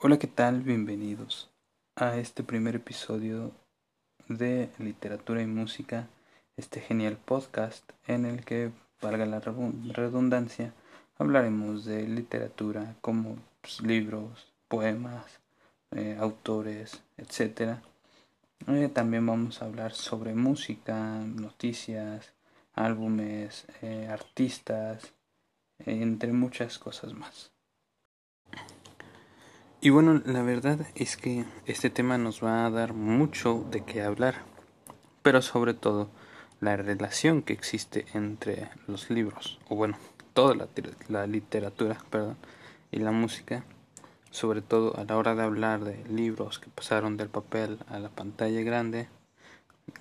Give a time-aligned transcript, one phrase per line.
[0.00, 0.62] Hola, ¿qué tal?
[0.62, 1.50] Bienvenidos
[1.96, 3.50] a este primer episodio
[4.28, 6.06] de Literatura y Música,
[6.56, 8.70] este genial podcast en el que,
[9.02, 10.72] valga la redundancia,
[11.18, 15.40] hablaremos de literatura como pues, libros, poemas,
[15.90, 17.80] eh, autores, etc.
[18.68, 20.94] Eh, también vamos a hablar sobre música,
[21.24, 22.34] noticias,
[22.72, 25.12] álbumes, eh, artistas,
[25.80, 27.50] entre muchas cosas más.
[29.80, 34.02] Y bueno, la verdad es que este tema nos va a dar mucho de qué
[34.02, 34.42] hablar,
[35.22, 36.10] pero sobre todo
[36.60, 39.96] la relación que existe entre los libros, o bueno,
[40.34, 40.66] toda la,
[41.06, 42.36] la literatura, perdón,
[42.90, 43.64] y la música,
[44.32, 48.08] sobre todo a la hora de hablar de libros que pasaron del papel a la
[48.08, 49.08] pantalla grande,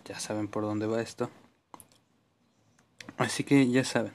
[0.06, 1.30] ya saben por dónde va esto.
[3.18, 4.14] Así que ya saben,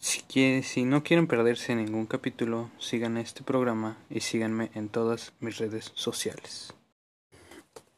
[0.00, 5.58] si, si no quieren perderse ningún capítulo, sigan este programa y síganme en todas mis
[5.58, 6.72] redes sociales.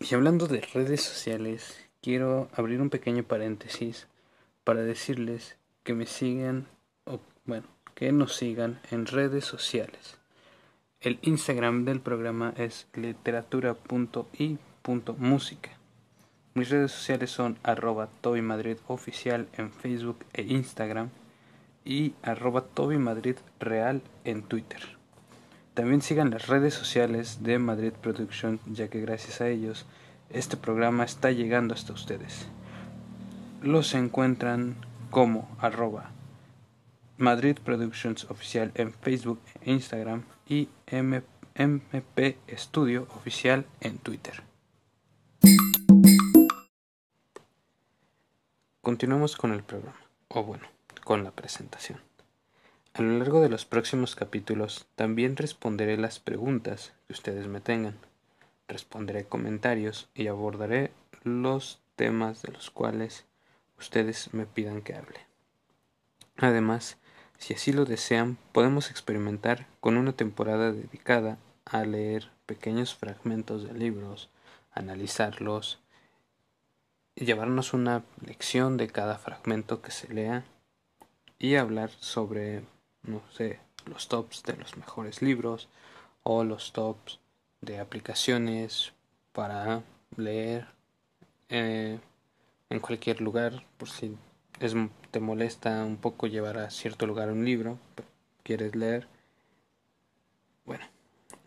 [0.01, 4.09] Y hablando de redes sociales, quiero abrir un pequeño paréntesis
[4.65, 6.67] para decirles que me sigan,
[7.05, 10.19] o bueno, que nos sigan en redes sociales.
[11.01, 15.71] El Instagram del programa es literatura.i.música.
[16.55, 18.09] Mis redes sociales son arroba
[18.43, 21.11] Madrid oficial en Facebook e Instagram
[21.85, 24.81] y arroba Toby Madrid Real en Twitter.
[25.75, 29.87] También sigan las redes sociales de Madrid Production, ya que gracias a ellos
[30.31, 32.47] este programa está llegando hasta ustedes.
[33.63, 34.77] Los encuentran
[35.11, 36.11] como arroba
[37.19, 44.43] Madrid Productions Oficial en Facebook e Instagram y MP Studio Oficial en Twitter.
[48.81, 50.01] Continuamos con el programa.
[50.29, 50.67] O bueno,
[51.05, 52.01] con la presentación.
[52.95, 57.97] A lo largo de los próximos capítulos también responderé las preguntas que ustedes me tengan,
[58.69, 60.93] responderé comentarios y abordaré
[61.23, 63.25] los temas de los cuales
[63.79, 65.21] ustedes me pidan que hable.
[66.37, 66.99] Además,
[67.39, 73.73] si así lo desean, podemos experimentar con una temporada dedicada a leer pequeños fragmentos de
[73.73, 74.29] libros,
[74.73, 75.81] analizarlos,
[77.15, 80.45] y llevarnos una lección de cada fragmento que se lea
[81.43, 82.63] y hablar sobre,
[83.03, 85.69] no sé, los tops de los mejores libros
[86.23, 87.19] o los tops
[87.61, 88.93] de aplicaciones
[89.33, 89.83] para
[90.17, 90.69] leer
[91.49, 91.99] eh,
[92.71, 94.17] en cualquier lugar por si
[94.61, 94.75] es,
[95.11, 97.77] te molesta un poco llevar a cierto lugar un libro
[98.45, 99.09] quieres leer
[100.65, 100.85] bueno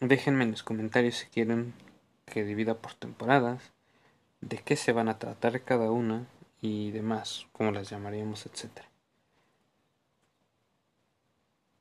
[0.01, 1.73] déjenme en los comentarios si quieren
[2.25, 3.71] que divida por temporadas
[4.41, 6.27] de qué se van a tratar cada una
[6.59, 8.89] y demás como las llamaríamos etcétera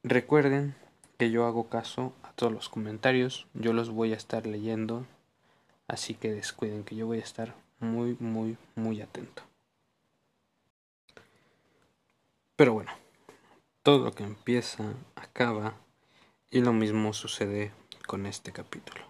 [0.06, 0.74] Recuerden
[1.16, 5.06] que yo hago caso a todos los comentarios, yo los voy a estar leyendo,
[5.88, 9.44] así que descuiden que yo voy a estar muy, muy, muy atento.
[12.54, 12.92] Pero bueno,
[13.82, 15.74] todo lo que empieza acaba
[16.50, 17.72] y lo mismo sucede
[18.06, 19.00] con este capítulo.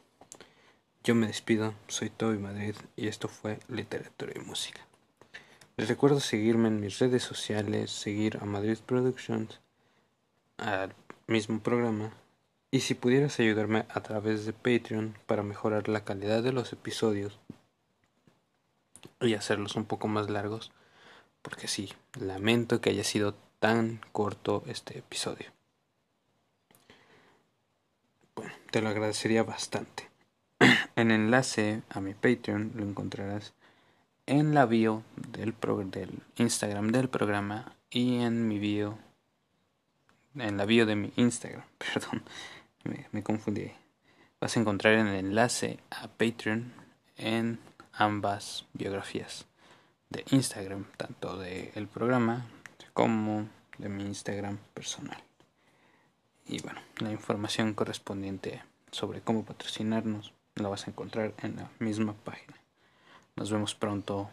[1.03, 4.87] Yo me despido, soy Toby Madrid y esto fue Literatura y Música.
[5.77, 9.59] Les recuerdo seguirme en mis redes sociales, seguir a Madrid Productions
[10.59, 10.95] al
[11.27, 12.13] mismo programa
[12.71, 17.39] y si pudieras ayudarme a través de Patreon para mejorar la calidad de los episodios
[19.21, 20.73] y hacerlos un poco más largos,
[21.43, 25.53] porque sí, lamento que haya sido tan corto este episodio.
[28.35, 30.11] Bueno, te lo agradecería bastante.
[30.97, 33.53] El enlace a mi Patreon lo encontrarás
[34.27, 35.55] en la bio del,
[35.91, 38.99] del Instagram del programa y en mi bio
[40.37, 42.23] en la bio de mi Instagram, perdón,
[43.13, 43.71] me, confundí.
[44.41, 46.73] Vas a encontrar el enlace a Patreon
[47.17, 47.59] en
[47.93, 49.47] ambas biografías
[50.11, 52.47] de Instagram, tanto del programa
[52.93, 53.49] como
[53.79, 55.23] de mi Instagram personal.
[56.47, 62.13] Y bueno, la información correspondiente sobre cómo patrocinarnos la vas a encontrar en la misma
[62.13, 62.55] página.
[63.37, 64.31] Nos vemos pronto.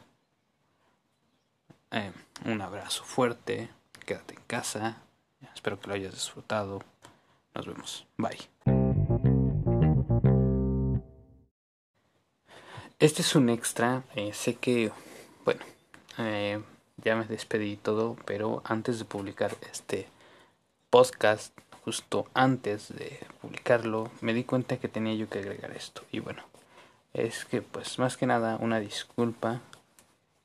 [1.89, 2.11] Eh,
[2.45, 3.69] un abrazo fuerte.
[4.05, 5.01] Quédate en casa.
[5.53, 6.81] Espero que lo hayas disfrutado.
[7.53, 8.07] Nos vemos.
[8.17, 8.49] Bye.
[12.99, 14.03] Este es un extra.
[14.15, 14.91] Eh, sé que,
[15.43, 15.61] bueno,
[16.19, 16.61] eh,
[16.97, 20.07] ya me despedí todo, pero antes de publicar este
[20.89, 26.03] podcast, justo antes de publicarlo, me di cuenta que tenía yo que agregar esto.
[26.11, 26.43] Y bueno,
[27.13, 29.61] es que pues más que nada una disculpa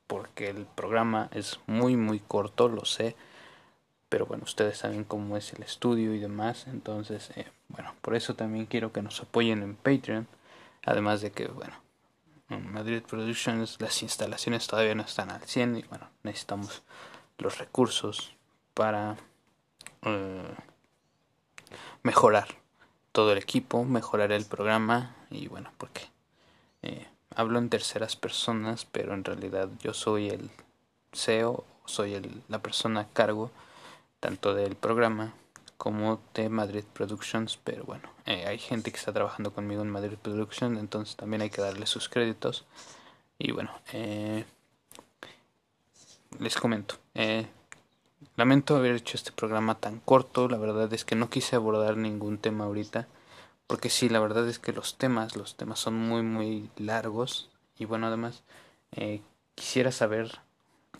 [0.06, 3.16] porque el programa es muy muy corto, lo sé
[4.08, 8.34] pero bueno, ustedes saben cómo es el estudio y demás, entonces, eh, bueno, por eso
[8.34, 10.28] también quiero que nos apoyen en Patreon,
[10.84, 11.74] además de que, bueno,
[12.48, 16.82] en Madrid Productions las instalaciones todavía no están al 100 y bueno, necesitamos
[17.38, 18.34] los recursos
[18.74, 19.16] para
[20.02, 20.54] eh,
[22.02, 22.48] mejorar
[23.10, 26.02] todo el equipo, mejorar el programa y bueno, porque
[26.82, 30.50] eh, hablo en terceras personas, pero en realidad yo soy el
[31.12, 33.50] CEO, soy el, la persona a cargo
[34.20, 35.34] tanto del programa
[35.76, 40.16] como de Madrid Productions, pero bueno, eh, hay gente que está trabajando conmigo en Madrid
[40.20, 42.64] Productions, entonces también hay que darle sus créditos.
[43.38, 44.44] Y bueno, eh,
[46.38, 47.46] les comento, eh,
[48.36, 52.38] lamento haber hecho este programa tan corto, la verdad es que no quise abordar ningún
[52.38, 53.06] tema ahorita,
[53.66, 57.84] porque sí, la verdad es que los temas, los temas son muy, muy largos, y
[57.84, 58.42] bueno, además,
[59.54, 60.40] quisiera saber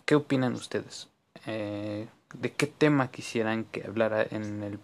[0.05, 1.09] qué opinan ustedes.
[1.45, 4.79] Eh, de qué tema quisieran que hablara en el,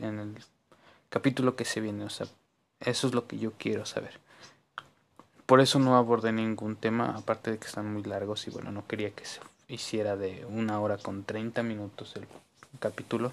[0.00, 0.34] en el
[1.10, 2.04] capítulo que se viene.
[2.04, 2.26] O sea,
[2.80, 4.18] eso es lo que yo quiero saber.
[5.46, 8.86] Por eso no abordé ningún tema, aparte de que están muy largos y bueno, no
[8.86, 12.26] quería que se hiciera de una hora con 30 minutos el
[12.78, 13.32] capítulo.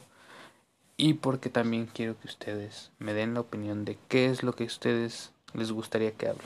[0.97, 4.63] Y porque también quiero que ustedes me den la opinión de qué es lo que
[4.63, 6.45] a ustedes les gustaría que hable.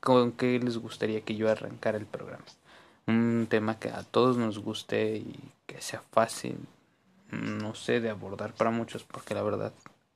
[0.00, 2.44] Con qué les gustaría que yo arrancara el programa
[3.06, 6.58] un tema que a todos nos guste y que sea fácil,
[7.30, 9.72] no sé, de abordar para muchos, porque la verdad,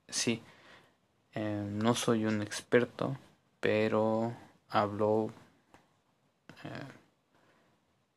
[0.09, 0.41] sí,
[1.33, 3.17] eh, no soy un experto,
[3.59, 4.33] pero
[4.69, 5.31] hablo,
[6.63, 6.87] eh,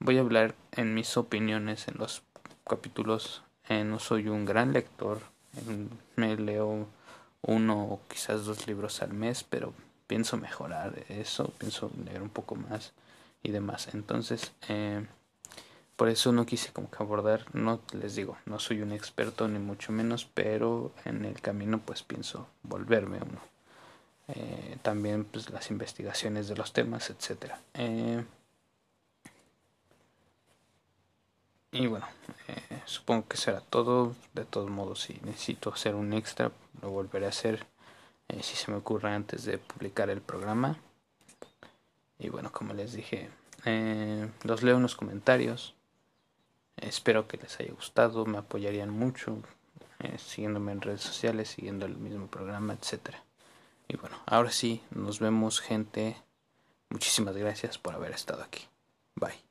[0.00, 2.22] voy a hablar en mis opiniones en los
[2.66, 5.20] capítulos, eh, no soy un gran lector,
[6.16, 6.86] me leo
[7.42, 9.72] uno o quizás dos libros al mes, pero
[10.06, 12.92] pienso mejorar eso, pienso leer un poco más
[13.42, 13.88] y demás.
[13.94, 15.06] Entonces, eh,
[15.96, 19.58] por eso no quise como que abordar, no les digo, no soy un experto ni
[19.58, 23.40] mucho menos, pero en el camino pues pienso volverme uno.
[24.28, 27.60] Eh, también pues las investigaciones de los temas, etcétera.
[27.74, 28.24] Eh,
[31.72, 32.06] y bueno,
[32.84, 34.14] supongo que será todo.
[34.34, 36.52] De todos modos, si necesito hacer un extra,
[36.82, 37.66] lo volveré a hacer
[38.42, 40.78] si se me ocurre antes de publicar el programa.
[42.18, 43.30] Y bueno, como les dije,
[43.64, 45.74] eh, los leo en los comentarios.
[46.76, 49.38] Espero que les haya gustado, me apoyarían mucho
[50.00, 53.22] eh, siguiéndome en redes sociales, siguiendo el mismo programa, etcétera.
[53.88, 56.16] Y bueno, ahora sí, nos vemos gente.
[56.90, 58.66] Muchísimas gracias por haber estado aquí.
[59.16, 59.47] Bye.